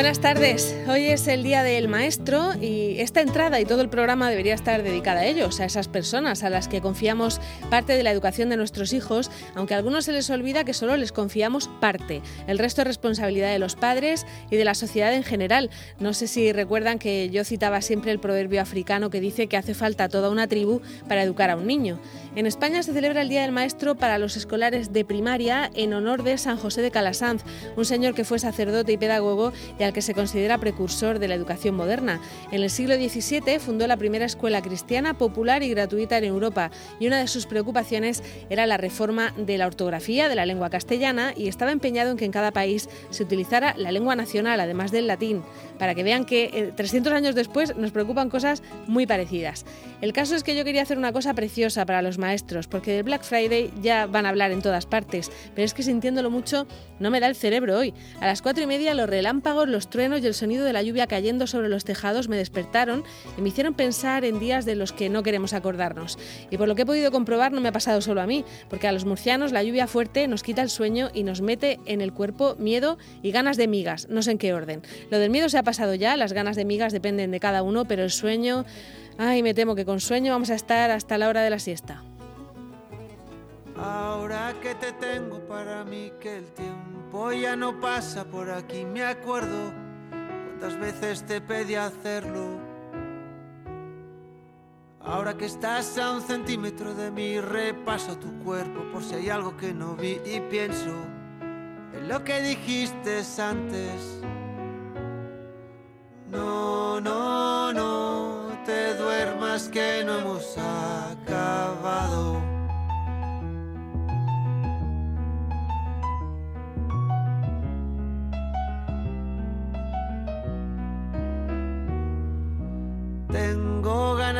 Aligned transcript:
Buenas 0.00 0.20
tardes. 0.20 0.74
Hoy 0.88 1.08
es 1.08 1.28
el 1.28 1.42
Día 1.42 1.62
del 1.62 1.86
Maestro 1.86 2.54
y 2.58 2.98
esta 3.00 3.20
entrada 3.20 3.60
y 3.60 3.66
todo 3.66 3.82
el 3.82 3.90
programa 3.90 4.30
debería 4.30 4.54
estar 4.54 4.82
dedicada 4.82 5.20
a 5.20 5.26
ellos, 5.26 5.60
a 5.60 5.66
esas 5.66 5.88
personas 5.88 6.42
a 6.42 6.48
las 6.48 6.68
que 6.68 6.80
confiamos 6.80 7.38
parte 7.68 7.92
de 7.92 8.02
la 8.02 8.10
educación 8.10 8.48
de 8.48 8.56
nuestros 8.56 8.94
hijos, 8.94 9.30
aunque 9.54 9.74
a 9.74 9.76
algunos 9.76 10.06
se 10.06 10.12
les 10.12 10.30
olvida 10.30 10.64
que 10.64 10.72
solo 10.72 10.96
les 10.96 11.12
confiamos 11.12 11.68
parte. 11.82 12.22
El 12.46 12.58
resto 12.58 12.80
es 12.80 12.86
responsabilidad 12.86 13.52
de 13.52 13.58
los 13.58 13.76
padres 13.76 14.24
y 14.50 14.56
de 14.56 14.64
la 14.64 14.74
sociedad 14.74 15.12
en 15.12 15.22
general. 15.22 15.68
No 15.98 16.14
sé 16.14 16.28
si 16.28 16.50
recuerdan 16.50 16.98
que 16.98 17.28
yo 17.28 17.44
citaba 17.44 17.82
siempre 17.82 18.10
el 18.10 18.20
proverbio 18.20 18.62
africano 18.62 19.10
que 19.10 19.20
dice 19.20 19.48
que 19.48 19.58
hace 19.58 19.74
falta 19.74 20.08
toda 20.08 20.30
una 20.30 20.48
tribu 20.48 20.80
para 21.08 21.22
educar 21.22 21.50
a 21.50 21.56
un 21.56 21.66
niño. 21.66 22.00
En 22.36 22.46
España 22.46 22.82
se 22.82 22.94
celebra 22.94 23.20
el 23.20 23.28
Día 23.28 23.42
del 23.42 23.52
Maestro 23.52 23.96
para 23.96 24.16
los 24.16 24.38
escolares 24.38 24.94
de 24.94 25.04
primaria 25.04 25.70
en 25.74 25.92
honor 25.92 26.22
de 26.22 26.38
San 26.38 26.56
José 26.56 26.80
de 26.80 26.90
Calasanz, 26.90 27.42
un 27.76 27.84
señor 27.84 28.14
que 28.14 28.24
fue 28.24 28.38
sacerdote 28.38 28.92
y 28.92 28.96
pedagogo 28.96 29.52
y 29.78 29.89
al 29.90 29.94
que 29.94 30.02
se 30.02 30.14
considera 30.14 30.58
precursor 30.58 31.18
de 31.18 31.26
la 31.26 31.34
educación 31.34 31.74
moderna. 31.74 32.20
En 32.52 32.62
el 32.62 32.70
siglo 32.70 32.94
XVII 32.94 33.58
fundó 33.58 33.88
la 33.88 33.96
primera 33.96 34.24
escuela 34.24 34.62
cristiana 34.62 35.14
popular 35.14 35.64
y 35.64 35.70
gratuita 35.70 36.16
en 36.16 36.24
Europa 36.24 36.70
y 37.00 37.08
una 37.08 37.18
de 37.18 37.26
sus 37.26 37.46
preocupaciones 37.46 38.22
era 38.50 38.66
la 38.66 38.76
reforma 38.76 39.34
de 39.36 39.58
la 39.58 39.66
ortografía 39.66 40.28
de 40.28 40.36
la 40.36 40.46
lengua 40.46 40.70
castellana 40.70 41.34
y 41.36 41.48
estaba 41.48 41.72
empeñado 41.72 42.12
en 42.12 42.16
que 42.16 42.24
en 42.24 42.30
cada 42.30 42.52
país 42.52 42.88
se 43.10 43.24
utilizara 43.24 43.74
la 43.76 43.90
lengua 43.90 44.14
nacional, 44.14 44.60
además 44.60 44.92
del 44.92 45.08
latín, 45.08 45.42
para 45.78 45.96
que 45.96 46.04
vean 46.04 46.24
que 46.24 46.72
300 46.76 47.12
eh, 47.12 47.16
años 47.16 47.34
después 47.34 47.76
nos 47.76 47.90
preocupan 47.90 48.30
cosas 48.30 48.62
muy 48.86 49.06
parecidas. 49.06 49.64
El 50.00 50.12
caso 50.12 50.36
es 50.36 50.44
que 50.44 50.54
yo 50.54 50.64
quería 50.64 50.82
hacer 50.82 50.98
una 50.98 51.12
cosa 51.12 51.34
preciosa 51.34 51.84
para 51.84 52.00
los 52.00 52.16
maestros, 52.16 52.68
porque 52.68 52.92
de 52.92 53.02
Black 53.02 53.24
Friday 53.24 53.72
ya 53.82 54.06
van 54.06 54.24
a 54.24 54.28
hablar 54.28 54.52
en 54.52 54.62
todas 54.62 54.86
partes, 54.86 55.32
pero 55.54 55.64
es 55.64 55.74
que 55.74 55.82
sintiéndolo 55.82 56.30
mucho 56.30 56.66
no 57.00 57.10
me 57.10 57.18
da 57.18 57.26
el 57.26 57.34
cerebro 57.34 57.76
hoy. 57.76 57.92
A 58.20 58.26
las 58.26 58.40
cuatro 58.40 58.62
y 58.62 58.66
media 58.66 58.94
los 58.94 59.10
relámpagos, 59.10 59.68
los 59.68 59.79
truenos 59.88 60.20
y 60.20 60.26
el 60.26 60.34
sonido 60.34 60.64
de 60.64 60.72
la 60.72 60.82
lluvia 60.82 61.06
cayendo 61.06 61.46
sobre 61.46 61.68
los 61.68 61.84
tejados 61.84 62.28
me 62.28 62.36
despertaron 62.36 63.04
y 63.38 63.40
me 63.40 63.48
hicieron 63.48 63.74
pensar 63.74 64.24
en 64.24 64.38
días 64.38 64.64
de 64.64 64.74
los 64.74 64.92
que 64.92 65.08
no 65.08 65.22
queremos 65.22 65.52
acordarnos. 65.52 66.18
Y 66.50 66.56
por 66.56 66.68
lo 66.68 66.74
que 66.74 66.82
he 66.82 66.86
podido 66.86 67.10
comprobar 67.10 67.52
no 67.52 67.60
me 67.60 67.68
ha 67.68 67.72
pasado 67.72 68.00
solo 68.00 68.20
a 68.20 68.26
mí, 68.26 68.44
porque 68.68 68.88
a 68.88 68.92
los 68.92 69.04
murcianos 69.04 69.52
la 69.52 69.62
lluvia 69.62 69.86
fuerte 69.86 70.28
nos 70.28 70.42
quita 70.42 70.62
el 70.62 70.70
sueño 70.70 71.10
y 71.14 71.22
nos 71.22 71.40
mete 71.40 71.80
en 71.86 72.00
el 72.00 72.12
cuerpo 72.12 72.56
miedo 72.58 72.98
y 73.22 73.30
ganas 73.30 73.56
de 73.56 73.68
migas, 73.68 74.08
no 74.08 74.22
sé 74.22 74.32
en 74.32 74.38
qué 74.38 74.52
orden. 74.52 74.82
Lo 75.10 75.18
del 75.18 75.30
miedo 75.30 75.48
se 75.48 75.58
ha 75.58 75.62
pasado 75.62 75.94
ya, 75.94 76.16
las 76.16 76.32
ganas 76.32 76.56
de 76.56 76.64
migas 76.64 76.92
dependen 76.92 77.30
de 77.30 77.40
cada 77.40 77.62
uno, 77.62 77.84
pero 77.84 78.02
el 78.02 78.10
sueño... 78.10 78.64
Ay, 79.18 79.42
me 79.42 79.52
temo 79.52 79.74
que 79.74 79.84
con 79.84 80.00
sueño 80.00 80.32
vamos 80.32 80.48
a 80.48 80.54
estar 80.54 80.90
hasta 80.90 81.18
la 81.18 81.28
hora 81.28 81.42
de 81.42 81.50
la 81.50 81.58
siesta. 81.58 82.02
Ahora 83.76 84.54
que 84.62 84.74
te 84.74 84.92
tengo 84.92 85.40
para 85.40 85.84
mí, 85.84 86.10
que 86.20 86.38
el 86.38 86.44
tiempo 86.52 86.99
ya 87.32 87.56
no 87.56 87.80
pasa 87.80 88.24
por 88.24 88.50
aquí, 88.50 88.84
me 88.84 89.04
acuerdo 89.04 89.72
cuántas 90.46 90.78
veces 90.78 91.24
te 91.24 91.40
pedí 91.40 91.74
hacerlo. 91.74 92.58
Ahora 95.02 95.36
que 95.36 95.46
estás 95.46 95.98
a 95.98 96.12
un 96.12 96.22
centímetro 96.22 96.94
de 96.94 97.10
mí, 97.10 97.40
repaso 97.40 98.16
tu 98.16 98.38
cuerpo 98.44 98.84
por 98.92 99.02
si 99.02 99.14
hay 99.14 99.28
algo 99.30 99.56
que 99.56 99.72
no 99.72 99.96
vi 99.96 100.20
y 100.24 100.40
pienso 100.50 100.94
en 101.94 102.08
lo 102.08 102.22
que 102.22 102.40
dijiste 102.42 103.22
antes. 103.38 104.20
No, 106.30 107.00
no, 107.00 107.72
no, 107.72 108.52
te 108.64 108.94
duermas 108.94 109.68
que 109.68 110.04
no 110.04 110.09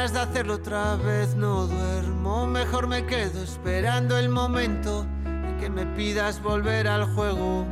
ganas 0.01 0.13
de 0.15 0.21
hacerlo 0.21 0.55
otra 0.55 0.97
vez, 0.97 1.35
no 1.35 1.67
duermo, 1.67 2.47
mejor 2.47 2.87
me 2.87 3.05
quedo 3.05 3.43
esperando 3.43 4.17
el 4.17 4.31
momento 4.31 5.05
en 5.27 5.59
que 5.61 5.69
me 5.69 5.85
pidas 5.85 6.43
volver 6.43 6.89
al 6.89 7.05
juego. 7.15 7.67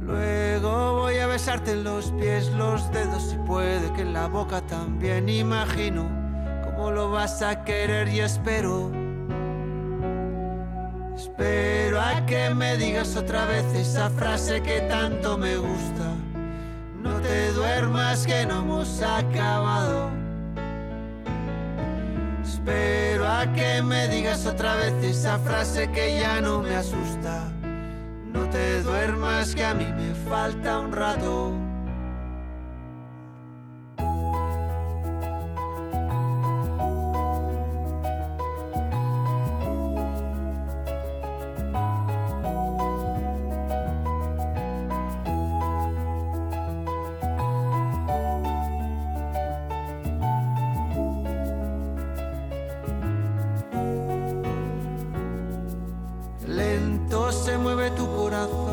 Luego 0.00 0.94
voy 0.94 1.18
a 1.18 1.26
besarte 1.26 1.76
los 1.76 2.10
pies, 2.12 2.50
los 2.52 2.90
dedos 2.90 3.34
y 3.34 3.46
puede 3.46 3.92
que 3.92 4.00
en 4.00 4.14
la 4.14 4.28
boca 4.28 4.62
también 4.62 5.28
imagino 5.28 6.08
cómo 6.64 6.90
lo 6.90 7.10
vas 7.10 7.42
a 7.42 7.62
querer 7.62 8.08
y 8.08 8.20
espero. 8.20 8.90
Espero 11.14 12.00
a 12.00 12.24
que 12.24 12.48
me 12.54 12.78
digas 12.78 13.14
otra 13.14 13.44
vez 13.44 13.66
esa 13.74 14.08
frase 14.08 14.62
que 14.62 14.80
tanto 14.88 15.36
me 15.36 15.54
gusta. 15.56 16.31
No 17.02 17.20
te 17.20 17.52
duermas 17.52 18.26
que 18.26 18.46
no 18.46 18.60
hemos 18.60 19.02
acabado. 19.02 20.10
Espero 22.42 23.26
a 23.26 23.52
que 23.52 23.82
me 23.82 24.08
digas 24.08 24.46
otra 24.46 24.76
vez 24.76 24.92
esa 25.02 25.38
frase 25.38 25.90
que 25.90 26.20
ya 26.20 26.40
no 26.40 26.62
me 26.62 26.76
asusta. 26.76 27.50
No 28.32 28.48
te 28.50 28.82
duermas 28.82 29.54
que 29.54 29.64
a 29.64 29.74
mí 29.74 29.86
me 29.86 30.14
falta 30.30 30.78
un 30.78 30.92
rato. 30.92 31.71
nothing. 58.42 58.71